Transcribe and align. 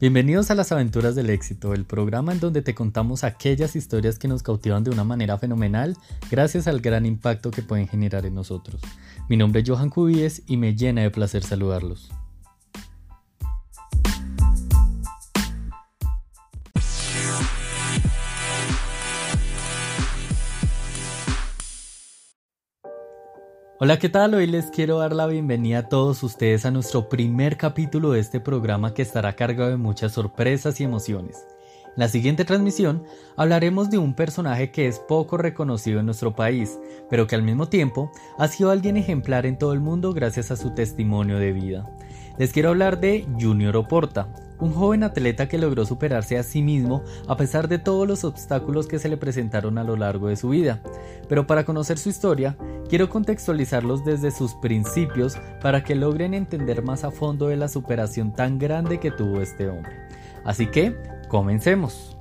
Bienvenidos 0.00 0.52
a 0.52 0.54
las 0.54 0.70
aventuras 0.70 1.16
del 1.16 1.28
éxito, 1.28 1.74
el 1.74 1.84
programa 1.84 2.30
en 2.30 2.38
donde 2.38 2.62
te 2.62 2.72
contamos 2.72 3.24
aquellas 3.24 3.74
historias 3.74 4.16
que 4.16 4.28
nos 4.28 4.44
cautivan 4.44 4.84
de 4.84 4.92
una 4.92 5.02
manera 5.02 5.38
fenomenal 5.38 5.96
gracias 6.30 6.68
al 6.68 6.80
gran 6.80 7.04
impacto 7.04 7.50
que 7.50 7.62
pueden 7.62 7.88
generar 7.88 8.24
en 8.24 8.36
nosotros. 8.36 8.80
Mi 9.28 9.36
nombre 9.36 9.62
es 9.62 9.68
Johan 9.68 9.90
Cubíes 9.90 10.42
y 10.46 10.56
me 10.56 10.76
llena 10.76 11.02
de 11.02 11.10
placer 11.10 11.42
saludarlos. 11.42 12.12
Hola, 23.80 24.00
¿qué 24.00 24.08
tal? 24.08 24.34
Hoy 24.34 24.48
les 24.48 24.72
quiero 24.72 24.98
dar 24.98 25.14
la 25.14 25.28
bienvenida 25.28 25.78
a 25.78 25.88
todos 25.88 26.24
ustedes 26.24 26.66
a 26.66 26.72
nuestro 26.72 27.08
primer 27.08 27.56
capítulo 27.56 28.10
de 28.10 28.18
este 28.18 28.40
programa 28.40 28.92
que 28.92 29.02
estará 29.02 29.36
cargado 29.36 29.70
de 29.70 29.76
muchas 29.76 30.10
sorpresas 30.10 30.80
y 30.80 30.84
emociones. 30.84 31.46
En 31.84 31.92
la 31.94 32.08
siguiente 32.08 32.44
transmisión 32.44 33.04
hablaremos 33.36 33.88
de 33.88 33.98
un 33.98 34.14
personaje 34.14 34.72
que 34.72 34.88
es 34.88 34.98
poco 34.98 35.36
reconocido 35.36 36.00
en 36.00 36.06
nuestro 36.06 36.34
país, 36.34 36.76
pero 37.08 37.28
que 37.28 37.36
al 37.36 37.44
mismo 37.44 37.68
tiempo 37.68 38.10
ha 38.36 38.48
sido 38.48 38.72
alguien 38.72 38.96
ejemplar 38.96 39.46
en 39.46 39.58
todo 39.58 39.72
el 39.72 39.80
mundo 39.80 40.12
gracias 40.12 40.50
a 40.50 40.56
su 40.56 40.74
testimonio 40.74 41.38
de 41.38 41.52
vida. 41.52 41.88
Les 42.36 42.52
quiero 42.52 42.70
hablar 42.70 42.98
de 42.98 43.28
Junior 43.38 43.76
Oporta, 43.76 44.26
un 44.60 44.72
joven 44.72 45.02
atleta 45.02 45.48
que 45.48 45.58
logró 45.58 45.84
superarse 45.84 46.38
a 46.38 46.42
sí 46.42 46.62
mismo 46.62 47.02
a 47.26 47.36
pesar 47.36 47.68
de 47.68 47.78
todos 47.78 48.06
los 48.06 48.24
obstáculos 48.24 48.86
que 48.86 48.98
se 48.98 49.08
le 49.08 49.16
presentaron 49.16 49.78
a 49.78 49.84
lo 49.84 49.96
largo 49.96 50.28
de 50.28 50.36
su 50.36 50.50
vida. 50.50 50.80
Pero 51.28 51.46
para 51.46 51.64
conocer 51.64 51.98
su 51.98 52.08
historia, 52.08 52.56
quiero 52.88 53.08
contextualizarlos 53.08 54.04
desde 54.04 54.30
sus 54.30 54.54
principios 54.54 55.36
para 55.60 55.84
que 55.84 55.94
logren 55.94 56.34
entender 56.34 56.82
más 56.82 57.04
a 57.04 57.10
fondo 57.10 57.48
de 57.48 57.56
la 57.56 57.68
superación 57.68 58.32
tan 58.32 58.58
grande 58.58 58.98
que 58.98 59.10
tuvo 59.10 59.40
este 59.40 59.68
hombre. 59.68 59.92
Así 60.44 60.66
que, 60.66 60.96
comencemos. 61.28 62.16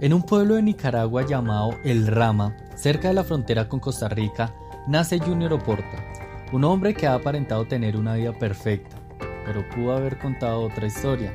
En 0.00 0.12
un 0.12 0.22
pueblo 0.22 0.56
de 0.56 0.62
Nicaragua 0.62 1.24
llamado 1.24 1.70
El 1.84 2.06
Rama, 2.06 2.56
cerca 2.76 3.08
de 3.08 3.14
la 3.14 3.24
frontera 3.24 3.68
con 3.68 3.80
Costa 3.80 4.08
Rica, 4.08 4.52
nace 4.86 5.18
Junior 5.18 5.52
Oporta, 5.52 6.04
un 6.54 6.62
hombre 6.62 6.94
que 6.94 7.08
ha 7.08 7.14
aparentado 7.14 7.64
tener 7.64 7.96
una 7.96 8.14
vida 8.14 8.32
perfecta, 8.32 8.94
pero 9.44 9.68
pudo 9.70 9.96
haber 9.96 10.18
contado 10.18 10.60
otra 10.60 10.86
historia, 10.86 11.32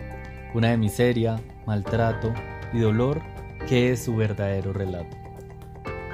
una 0.53 0.70
de 0.70 0.78
miseria, 0.78 1.42
maltrato 1.66 2.34
y 2.72 2.80
dolor 2.80 3.22
que 3.67 3.92
es 3.92 4.02
su 4.02 4.16
verdadero 4.16 4.72
relato. 4.72 5.17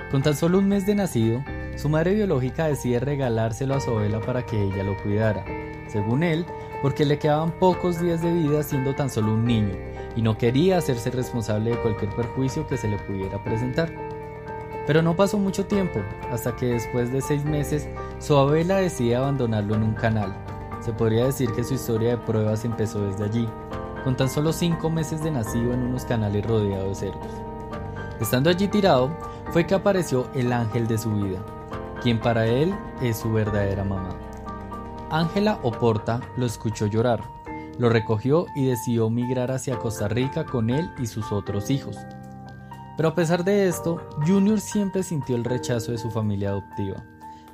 Con 0.09 0.23
tan 0.23 0.35
solo 0.35 0.57
un 0.57 0.67
mes 0.67 0.87
de 0.87 0.95
nacido, 0.95 1.43
su 1.75 1.87
madre 1.87 2.15
biológica 2.15 2.65
decide 2.65 2.99
regalárselo 2.99 3.75
a 3.75 3.79
su 3.79 3.91
abuela 3.91 4.21
para 4.21 4.43
que 4.43 4.59
ella 4.59 4.81
lo 4.81 4.97
cuidara, 4.97 5.45
según 5.87 6.23
él, 6.23 6.43
porque 6.81 7.05
le 7.05 7.19
quedaban 7.19 7.51
pocos 7.59 8.01
días 8.01 8.23
de 8.23 8.33
vida 8.33 8.63
siendo 8.63 8.95
tan 8.95 9.11
solo 9.11 9.33
un 9.33 9.45
niño 9.45 9.75
y 10.15 10.23
no 10.23 10.35
quería 10.35 10.79
hacerse 10.79 11.11
responsable 11.11 11.69
de 11.69 11.77
cualquier 11.77 12.09
perjuicio 12.15 12.65
que 12.65 12.77
se 12.77 12.87
le 12.87 12.97
pudiera 12.97 13.43
presentar. 13.43 14.04
Pero 14.87 15.01
no 15.01 15.15
pasó 15.15 15.37
mucho 15.37 15.65
tiempo, 15.65 15.99
hasta 16.31 16.55
que 16.55 16.67
después 16.67 17.11
de 17.11 17.21
seis 17.21 17.43
meses, 17.43 17.87
su 18.19 18.37
abuela 18.37 18.77
decide 18.77 19.15
abandonarlo 19.15 19.75
en 19.75 19.83
un 19.83 19.93
canal. 19.93 20.35
Se 20.81 20.93
podría 20.93 21.25
decir 21.25 21.51
que 21.53 21.63
su 21.63 21.73
historia 21.73 22.11
de 22.11 22.17
pruebas 22.17 22.65
empezó 22.65 23.01
desde 23.05 23.23
allí, 23.23 23.49
con 24.03 24.15
tan 24.15 24.29
solo 24.29 24.53
cinco 24.53 24.89
meses 24.89 25.23
de 25.23 25.31
nacido 25.31 25.73
en 25.73 25.81
unos 25.81 26.05
canales 26.05 26.45
rodeados 26.45 26.89
de 26.99 27.07
cerdos. 27.07 27.31
Estando 28.19 28.49
allí 28.49 28.67
tirado, 28.67 29.09
fue 29.51 29.65
que 29.65 29.73
apareció 29.73 30.27
el 30.35 30.53
ángel 30.53 30.87
de 30.87 30.97
su 30.97 31.11
vida, 31.11 31.39
quien 32.01 32.19
para 32.19 32.45
él 32.45 32.73
es 33.01 33.17
su 33.17 33.31
verdadera 33.31 33.83
mamá. 33.83 34.09
Ángela 35.09 35.59
Oporta 35.63 36.21
lo 36.37 36.45
escuchó 36.45 36.85
llorar, 36.85 37.21
lo 37.79 37.89
recogió 37.89 38.45
y 38.55 38.65
decidió 38.65 39.09
migrar 39.09 39.51
hacia 39.51 39.77
Costa 39.77 40.07
Rica 40.07 40.45
con 40.45 40.69
él 40.69 40.91
y 40.99 41.07
sus 41.07 41.31
otros 41.31 41.69
hijos. 41.69 41.97
Pero 42.97 43.09
a 43.09 43.15
pesar 43.15 43.43
de 43.43 43.67
esto, 43.67 44.01
Junior 44.25 44.59
siempre 44.59 45.03
sintió 45.03 45.35
el 45.35 45.43
rechazo 45.43 45.91
de 45.91 45.97
su 45.97 46.11
familia 46.11 46.49
adoptiva. 46.49 47.03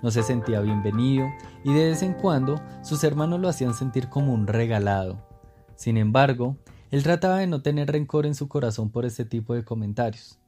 No 0.01 0.11
se 0.11 0.23
sentía 0.23 0.61
bienvenido 0.61 1.27
y 1.63 1.73
de 1.73 1.89
vez 1.89 2.01
en 2.01 2.13
cuando 2.13 2.61
sus 2.81 3.03
hermanos 3.03 3.39
lo 3.39 3.49
hacían 3.49 3.73
sentir 3.73 4.09
como 4.09 4.33
un 4.33 4.47
regalado. 4.47 5.27
Sin 5.75 5.97
embargo, 5.97 6.57
él 6.91 7.03
trataba 7.03 7.39
de 7.39 7.47
no 7.47 7.61
tener 7.61 7.91
rencor 7.91 8.25
en 8.25 8.35
su 8.35 8.47
corazón 8.47 8.89
por 8.89 9.05
este 9.05 9.25
tipo 9.25 9.53
de 9.53 9.63
comentarios. 9.63 10.39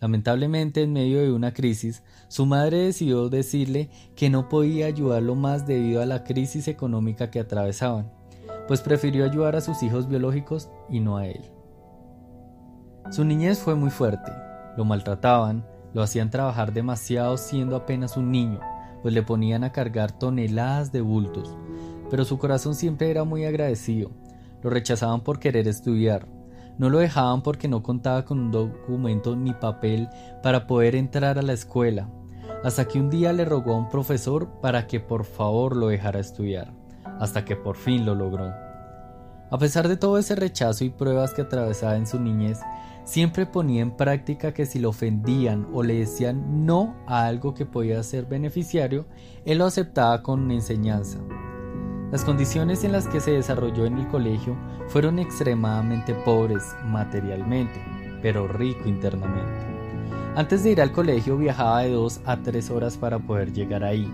Lamentablemente, 0.00 0.82
en 0.82 0.94
medio 0.94 1.20
de 1.20 1.30
una 1.30 1.52
crisis, 1.52 2.02
su 2.28 2.46
madre 2.46 2.78
decidió 2.78 3.28
decirle 3.28 3.90
que 4.16 4.30
no 4.30 4.48
podía 4.48 4.86
ayudarlo 4.86 5.34
más 5.34 5.66
debido 5.66 6.00
a 6.00 6.06
la 6.06 6.24
crisis 6.24 6.68
económica 6.68 7.30
que 7.30 7.38
atravesaban, 7.38 8.10
pues 8.66 8.80
prefirió 8.80 9.26
ayudar 9.26 9.56
a 9.56 9.60
sus 9.60 9.82
hijos 9.82 10.08
biológicos 10.08 10.70
y 10.88 11.00
no 11.00 11.18
a 11.18 11.26
él. 11.26 11.42
Su 13.08 13.24
niñez 13.24 13.58
fue 13.58 13.74
muy 13.74 13.90
fuerte. 13.90 14.30
Lo 14.76 14.84
maltrataban, 14.84 15.64
lo 15.94 16.02
hacían 16.02 16.30
trabajar 16.30 16.72
demasiado 16.72 17.36
siendo 17.36 17.74
apenas 17.74 18.16
un 18.16 18.30
niño, 18.30 18.60
pues 19.02 19.12
le 19.14 19.22
ponían 19.22 19.64
a 19.64 19.72
cargar 19.72 20.12
toneladas 20.12 20.92
de 20.92 21.00
bultos. 21.00 21.56
Pero 22.10 22.24
su 22.24 22.38
corazón 22.38 22.74
siempre 22.74 23.10
era 23.10 23.24
muy 23.24 23.44
agradecido. 23.44 24.10
Lo 24.62 24.70
rechazaban 24.70 25.22
por 25.22 25.38
querer 25.38 25.66
estudiar. 25.66 26.28
No 26.78 26.88
lo 26.88 26.98
dejaban 26.98 27.42
porque 27.42 27.68
no 27.68 27.82
contaba 27.82 28.24
con 28.24 28.38
un 28.38 28.50
documento 28.52 29.34
ni 29.34 29.52
papel 29.52 30.08
para 30.42 30.66
poder 30.66 30.94
entrar 30.94 31.38
a 31.38 31.42
la 31.42 31.52
escuela. 31.52 32.08
Hasta 32.62 32.86
que 32.86 33.00
un 33.00 33.10
día 33.10 33.32
le 33.32 33.44
rogó 33.44 33.74
a 33.74 33.78
un 33.78 33.88
profesor 33.88 34.60
para 34.60 34.86
que 34.86 35.00
por 35.00 35.24
favor 35.24 35.76
lo 35.76 35.88
dejara 35.88 36.20
estudiar. 36.20 36.72
Hasta 37.18 37.44
que 37.44 37.56
por 37.56 37.76
fin 37.76 38.06
lo 38.06 38.14
logró. 38.14 38.69
A 39.50 39.58
pesar 39.58 39.88
de 39.88 39.96
todo 39.96 40.16
ese 40.16 40.36
rechazo 40.36 40.84
y 40.84 40.90
pruebas 40.90 41.34
que 41.34 41.42
atravesaba 41.42 41.96
en 41.96 42.06
su 42.06 42.20
niñez, 42.20 42.60
siempre 43.02 43.46
ponía 43.46 43.82
en 43.82 43.90
práctica 43.90 44.54
que 44.54 44.64
si 44.64 44.78
lo 44.78 44.90
ofendían 44.90 45.66
o 45.72 45.82
le 45.82 45.94
decían 45.94 46.64
no 46.66 46.94
a 47.08 47.26
algo 47.26 47.52
que 47.52 47.66
podía 47.66 48.00
ser 48.04 48.26
beneficiario, 48.26 49.06
él 49.44 49.58
lo 49.58 49.66
aceptaba 49.66 50.22
con 50.22 50.52
enseñanza. 50.52 51.18
Las 52.12 52.24
condiciones 52.24 52.84
en 52.84 52.92
las 52.92 53.08
que 53.08 53.20
se 53.20 53.32
desarrolló 53.32 53.86
en 53.86 53.98
el 53.98 54.06
colegio 54.06 54.56
fueron 54.86 55.18
extremadamente 55.18 56.14
pobres 56.14 56.62
materialmente, 56.84 57.80
pero 58.22 58.46
rico 58.46 58.88
internamente. 58.88 59.66
Antes 60.36 60.62
de 60.62 60.70
ir 60.70 60.80
al 60.80 60.92
colegio 60.92 61.36
viajaba 61.36 61.80
de 61.80 61.90
dos 61.90 62.20
a 62.24 62.36
tres 62.36 62.70
horas 62.70 62.96
para 62.96 63.18
poder 63.18 63.52
llegar 63.52 63.82
ahí, 63.82 64.08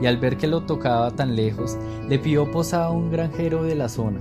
y 0.00 0.06
al 0.06 0.18
ver 0.18 0.36
que 0.36 0.46
lo 0.46 0.62
tocaba 0.62 1.10
tan 1.10 1.34
lejos, 1.34 1.76
le 2.08 2.20
pidió 2.20 2.48
posada 2.52 2.86
a 2.86 2.90
un 2.90 3.10
granjero 3.10 3.64
de 3.64 3.74
la 3.74 3.88
zona. 3.88 4.20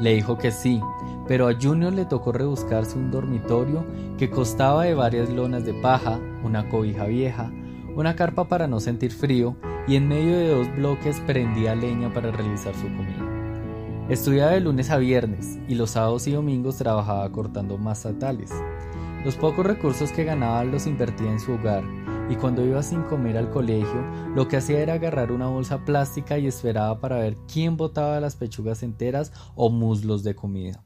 Le 0.00 0.14
dijo 0.14 0.38
que 0.38 0.50
sí, 0.50 0.80
pero 1.26 1.48
a 1.48 1.54
Junior 1.60 1.92
le 1.92 2.04
tocó 2.04 2.32
rebuscarse 2.32 2.96
un 2.96 3.10
dormitorio 3.10 3.84
que 4.16 4.30
costaba 4.30 4.84
de 4.84 4.94
varias 4.94 5.28
lonas 5.28 5.64
de 5.64 5.74
paja, 5.74 6.18
una 6.44 6.68
cobija 6.68 7.04
vieja, 7.04 7.50
una 7.96 8.14
carpa 8.14 8.46
para 8.48 8.68
no 8.68 8.78
sentir 8.78 9.10
frío 9.10 9.56
y 9.88 9.96
en 9.96 10.06
medio 10.06 10.36
de 10.36 10.54
dos 10.54 10.74
bloques 10.76 11.20
prendía 11.26 11.74
leña 11.74 12.12
para 12.12 12.30
realizar 12.30 12.74
su 12.74 12.82
comida. 12.82 14.06
Estudiaba 14.08 14.52
de 14.52 14.60
lunes 14.60 14.90
a 14.90 14.98
viernes 14.98 15.58
y 15.68 15.74
los 15.74 15.90
sábados 15.90 16.26
y 16.28 16.32
domingos 16.32 16.76
trabajaba 16.76 17.30
cortando 17.30 17.76
mazatales. 17.76 18.52
Los 19.24 19.36
pocos 19.36 19.66
recursos 19.66 20.12
que 20.12 20.24
ganaba 20.24 20.64
los 20.64 20.86
invertía 20.86 21.30
en 21.30 21.40
su 21.40 21.52
hogar 21.52 21.82
y 22.28 22.36
cuando 22.36 22.64
iba 22.64 22.82
sin 22.82 23.02
comer 23.02 23.36
al 23.36 23.50
colegio, 23.50 24.04
lo 24.34 24.48
que 24.48 24.56
hacía 24.56 24.80
era 24.80 24.94
agarrar 24.94 25.32
una 25.32 25.48
bolsa 25.48 25.84
plástica 25.84 26.38
y 26.38 26.46
esperaba 26.46 27.00
para 27.00 27.18
ver 27.18 27.36
quién 27.52 27.76
botaba 27.76 28.20
las 28.20 28.36
pechugas 28.36 28.82
enteras 28.82 29.32
o 29.54 29.70
muslos 29.70 30.22
de 30.22 30.34
comida 30.34 30.84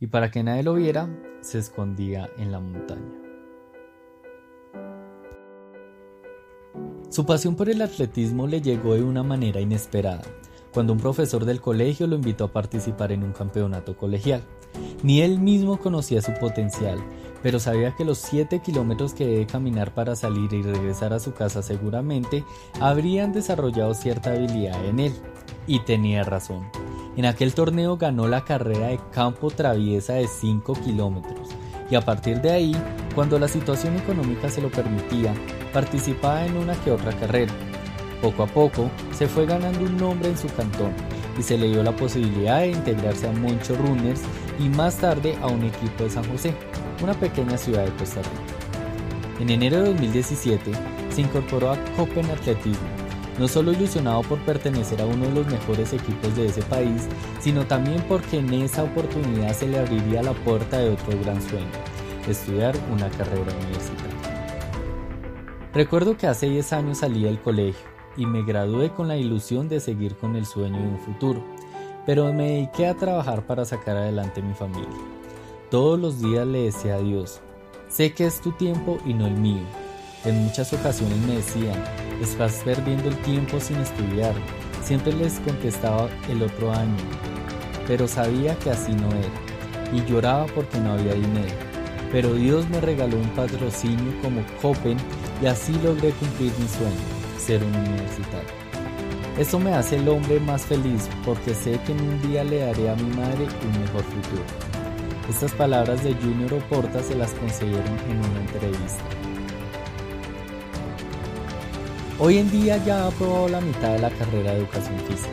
y 0.00 0.06
para 0.06 0.30
que 0.30 0.42
nadie 0.42 0.62
lo 0.62 0.74
viera, 0.74 1.08
se 1.40 1.58
escondía 1.58 2.30
en 2.38 2.52
la 2.52 2.60
montaña. 2.60 3.22
Su 7.10 7.24
pasión 7.24 7.56
por 7.56 7.68
el 7.68 7.82
atletismo 7.82 8.46
le 8.46 8.60
llegó 8.60 8.94
de 8.94 9.02
una 9.02 9.22
manera 9.22 9.60
inesperada, 9.60 10.22
cuando 10.72 10.92
un 10.92 11.00
profesor 11.00 11.44
del 11.44 11.60
colegio 11.60 12.06
lo 12.06 12.16
invitó 12.16 12.44
a 12.44 12.52
participar 12.52 13.12
en 13.12 13.24
un 13.24 13.32
campeonato 13.32 13.96
colegial. 13.96 14.42
Ni 15.02 15.22
él 15.22 15.40
mismo 15.40 15.78
conocía 15.78 16.20
su 16.20 16.32
potencial, 16.34 16.98
pero 17.42 17.60
sabía 17.60 17.94
que 17.94 18.04
los 18.04 18.18
7 18.18 18.60
kilómetros 18.60 19.14
que 19.14 19.26
debe 19.26 19.46
caminar 19.46 19.94
para 19.94 20.16
salir 20.16 20.52
y 20.52 20.62
regresar 20.62 21.12
a 21.12 21.20
su 21.20 21.32
casa 21.34 21.62
seguramente 21.62 22.44
habrían 22.80 23.32
desarrollado 23.32 23.94
cierta 23.94 24.32
habilidad 24.32 24.84
en 24.84 25.00
él. 25.00 25.12
Y 25.66 25.80
tenía 25.80 26.24
razón. 26.24 26.68
En 27.16 27.24
aquel 27.24 27.52
torneo 27.52 27.96
ganó 27.96 28.28
la 28.28 28.44
carrera 28.44 28.88
de 28.88 29.00
campo 29.12 29.50
traviesa 29.50 30.14
de 30.14 30.28
5 30.28 30.74
kilómetros 30.84 31.48
y 31.90 31.94
a 31.94 32.00
partir 32.00 32.40
de 32.40 32.50
ahí, 32.50 32.76
cuando 33.14 33.38
la 33.38 33.48
situación 33.48 33.96
económica 33.96 34.50
se 34.50 34.60
lo 34.60 34.70
permitía, 34.70 35.34
participaba 35.72 36.44
en 36.44 36.56
una 36.56 36.74
que 36.82 36.90
otra 36.90 37.12
carrera. 37.12 37.52
Poco 38.20 38.42
a 38.42 38.46
poco 38.46 38.90
se 39.12 39.26
fue 39.26 39.46
ganando 39.46 39.80
un 39.80 39.96
nombre 39.96 40.28
en 40.28 40.36
su 40.36 40.48
cantón 40.48 40.92
y 41.38 41.42
se 41.42 41.56
le 41.56 41.68
dio 41.68 41.82
la 41.82 41.92
posibilidad 41.92 42.60
de 42.60 42.72
integrarse 42.72 43.28
a 43.28 43.32
Moncho 43.32 43.76
Runners 43.76 44.22
y 44.58 44.68
más 44.68 44.96
tarde 44.96 45.36
a 45.40 45.46
un 45.46 45.62
equipo 45.64 46.04
de 46.04 46.10
San 46.10 46.24
José, 46.30 46.52
una 47.02 47.14
pequeña 47.14 47.56
ciudad 47.56 47.84
de 47.84 47.92
Costa 47.92 48.20
Rica. 48.22 49.40
En 49.40 49.50
enero 49.50 49.78
de 49.78 49.90
2017 49.90 50.72
se 51.10 51.20
incorporó 51.20 51.70
a 51.70 51.84
Copen 51.96 52.30
Atletismo 52.30 52.88
no 53.38 53.46
solo 53.46 53.72
ilusionado 53.72 54.22
por 54.22 54.38
pertenecer 54.40 55.00
a 55.00 55.06
uno 55.06 55.26
de 55.26 55.32
los 55.32 55.46
mejores 55.46 55.92
equipos 55.92 56.34
de 56.36 56.46
ese 56.46 56.62
país, 56.62 57.08
sino 57.40 57.64
también 57.66 58.02
porque 58.08 58.38
en 58.38 58.52
esa 58.52 58.82
oportunidad 58.82 59.52
se 59.52 59.68
le 59.68 59.78
abriría 59.78 60.22
la 60.22 60.32
puerta 60.32 60.78
de 60.78 60.90
otro 60.90 61.18
gran 61.20 61.40
sueño, 61.40 61.66
estudiar 62.28 62.76
una 62.92 63.08
carrera 63.10 63.52
universitaria. 63.62 64.18
Recuerdo 65.72 66.16
que 66.16 66.26
hace 66.26 66.48
10 66.48 66.72
años 66.72 66.98
salí 66.98 67.22
del 67.22 67.40
colegio 67.40 67.86
y 68.16 68.26
me 68.26 68.42
gradué 68.42 68.90
con 68.90 69.06
la 69.06 69.16
ilusión 69.16 69.68
de 69.68 69.80
seguir 69.80 70.16
con 70.16 70.34
el 70.34 70.44
sueño 70.44 70.78
de 70.78 70.88
un 70.88 70.98
futuro, 70.98 71.44
pero 72.04 72.32
me 72.32 72.50
dediqué 72.50 72.88
a 72.88 72.96
trabajar 72.96 73.46
para 73.46 73.64
sacar 73.64 73.96
adelante 73.96 74.42
mi 74.42 74.54
familia. 74.54 75.17
Todos 75.70 75.98
los 75.98 76.22
días 76.22 76.46
le 76.46 76.62
decía 76.62 76.94
a 76.94 77.00
Dios, 77.00 77.40
sé 77.88 78.14
que 78.14 78.24
es 78.24 78.40
tu 78.40 78.52
tiempo 78.52 78.96
y 79.04 79.12
no 79.12 79.26
el 79.26 79.34
mío. 79.34 79.60
En 80.24 80.44
muchas 80.44 80.72
ocasiones 80.72 81.18
me 81.26 81.34
decían, 81.34 81.84
estás 82.22 82.62
perdiendo 82.64 83.10
el 83.10 83.16
tiempo 83.18 83.60
sin 83.60 83.76
estudiar. 83.76 84.32
Siempre 84.82 85.12
les 85.12 85.38
contestaba 85.40 86.08
el 86.30 86.42
otro 86.42 86.72
año, 86.72 86.96
pero 87.86 88.08
sabía 88.08 88.58
que 88.60 88.70
así 88.70 88.94
no 88.94 89.10
era, 89.10 89.92
y 89.92 90.02
lloraba 90.10 90.46
porque 90.54 90.78
no 90.78 90.92
había 90.92 91.12
dinero. 91.12 91.54
Pero 92.12 92.32
Dios 92.32 92.66
me 92.70 92.80
regaló 92.80 93.18
un 93.18 93.28
patrocinio 93.30 94.14
como 94.22 94.40
Copen 94.62 94.96
y 95.42 95.46
así 95.46 95.74
logré 95.84 96.12
cumplir 96.12 96.50
mi 96.58 96.66
sueño 96.66 97.18
ser 97.38 97.62
un 97.62 97.74
universitario. 97.74 98.48
Esto 99.38 99.58
me 99.58 99.74
hace 99.74 99.96
el 99.96 100.08
hombre 100.08 100.40
más 100.40 100.62
feliz 100.62 101.10
porque 101.26 101.54
sé 101.54 101.78
que 101.84 101.92
en 101.92 102.00
un 102.00 102.22
día 102.22 102.42
le 102.42 102.60
daré 102.60 102.88
a 102.88 102.94
mi 102.94 103.14
madre 103.14 103.46
un 103.66 103.80
mejor 103.82 104.02
futuro. 104.02 104.77
Estas 105.28 105.52
palabras 105.52 106.02
de 106.02 106.14
Junior 106.14 106.54
Oporta 106.54 107.02
se 107.02 107.14
las 107.14 107.32
concedieron 107.32 107.98
en 108.08 108.18
una 108.18 108.40
entrevista. 108.40 109.02
Hoy 112.18 112.38
en 112.38 112.50
día 112.50 112.78
ya 112.84 113.04
ha 113.04 113.08
aprobado 113.08 113.48
la 113.48 113.60
mitad 113.60 113.92
de 113.92 113.98
la 113.98 114.10
carrera 114.10 114.52
de 114.52 114.58
educación 114.58 114.98
física 115.00 115.30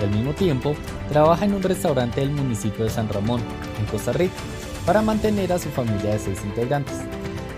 y 0.00 0.04
al 0.04 0.10
mismo 0.10 0.32
tiempo 0.32 0.74
trabaja 1.08 1.44
en 1.44 1.54
un 1.54 1.62
restaurante 1.62 2.20
del 2.20 2.30
municipio 2.30 2.84
de 2.84 2.90
San 2.90 3.08
Ramón, 3.08 3.40
en 3.78 3.86
Costa 3.86 4.12
Rica, 4.12 4.34
para 4.86 5.02
mantener 5.02 5.52
a 5.52 5.58
su 5.58 5.68
familia 5.70 6.12
de 6.12 6.18
seis 6.18 6.38
integrantes. 6.44 6.98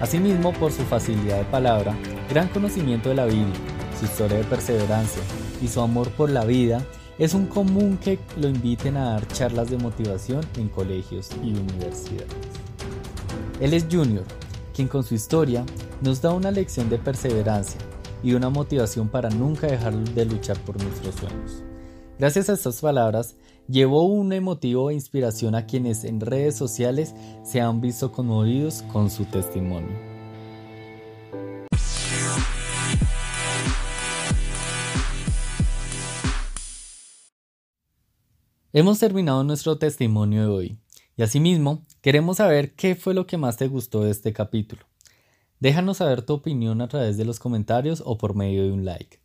Asimismo, 0.00 0.52
por 0.54 0.72
su 0.72 0.82
facilidad 0.82 1.38
de 1.38 1.44
palabra, 1.44 1.94
gran 2.28 2.48
conocimiento 2.48 3.10
de 3.10 3.14
la 3.14 3.26
Biblia 3.26 3.74
su 3.98 4.06
historia 4.06 4.38
de 4.38 4.44
perseverancia 4.44 5.22
y 5.62 5.68
su 5.68 5.80
amor 5.80 6.10
por 6.10 6.30
la 6.30 6.44
vida, 6.44 6.82
es 7.18 7.34
un 7.34 7.46
común 7.46 7.98
que 7.98 8.18
lo 8.36 8.48
inviten 8.48 8.96
a 8.96 9.10
dar 9.10 9.28
charlas 9.28 9.70
de 9.70 9.78
motivación 9.78 10.44
en 10.56 10.68
colegios 10.68 11.30
y 11.42 11.50
universidades. 11.50 12.28
Él 13.60 13.72
es 13.72 13.86
Junior, 13.90 14.24
quien 14.74 14.88
con 14.88 15.04
su 15.04 15.14
historia 15.14 15.64
nos 16.00 16.20
da 16.20 16.32
una 16.32 16.50
lección 16.50 16.90
de 16.90 16.98
perseverancia 16.98 17.80
y 18.22 18.34
una 18.34 18.50
motivación 18.50 19.08
para 19.08 19.30
nunca 19.30 19.66
dejar 19.66 19.94
de 19.94 20.24
luchar 20.24 20.58
por 20.60 20.82
nuestros 20.82 21.14
sueños. 21.14 21.62
Gracias 22.18 22.48
a 22.48 22.54
estas 22.54 22.80
palabras, 22.80 23.36
llevó 23.68 24.04
un 24.04 24.32
emotivo 24.32 24.90
e 24.90 24.94
inspiración 24.94 25.54
a 25.54 25.66
quienes 25.66 26.04
en 26.04 26.20
redes 26.20 26.56
sociales 26.56 27.14
se 27.42 27.60
han 27.60 27.80
visto 27.80 28.12
conmovidos 28.12 28.82
con 28.92 29.10
su 29.10 29.24
testimonio. 29.24 30.13
Hemos 38.76 38.98
terminado 38.98 39.44
nuestro 39.44 39.78
testimonio 39.78 40.40
de 40.40 40.48
hoy 40.48 40.78
y 41.16 41.22
asimismo 41.22 41.86
queremos 42.00 42.38
saber 42.38 42.74
qué 42.74 42.96
fue 42.96 43.14
lo 43.14 43.24
que 43.24 43.36
más 43.36 43.56
te 43.56 43.68
gustó 43.68 44.02
de 44.02 44.10
este 44.10 44.32
capítulo. 44.32 44.82
Déjanos 45.60 45.98
saber 45.98 46.22
tu 46.22 46.32
opinión 46.32 46.80
a 46.80 46.88
través 46.88 47.16
de 47.16 47.24
los 47.24 47.38
comentarios 47.38 48.02
o 48.04 48.18
por 48.18 48.34
medio 48.34 48.64
de 48.64 48.72
un 48.72 48.84
like. 48.84 49.20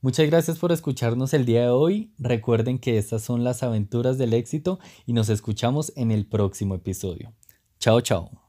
Muchas 0.00 0.26
gracias 0.26 0.58
por 0.58 0.72
escucharnos 0.72 1.32
el 1.34 1.46
día 1.46 1.62
de 1.62 1.68
hoy. 1.68 2.12
Recuerden 2.18 2.80
que 2.80 2.98
estas 2.98 3.22
son 3.22 3.44
las 3.44 3.62
aventuras 3.62 4.18
del 4.18 4.32
éxito 4.32 4.80
y 5.06 5.12
nos 5.12 5.28
escuchamos 5.28 5.92
en 5.94 6.10
el 6.10 6.26
próximo 6.26 6.74
episodio. 6.74 7.32
Chao, 7.78 8.00
chao. 8.00 8.39